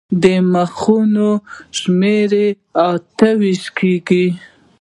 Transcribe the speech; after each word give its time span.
د 0.23 0.25
مخونو 0.53 1.29
شمېره 1.79 2.43
یې 2.45 2.49
اته 2.89 3.29
ویشت 3.39 3.67
کېږي. 3.77 4.25